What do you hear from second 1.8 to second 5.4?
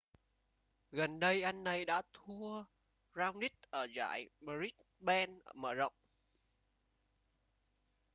đã thua raonic ở giải brisbane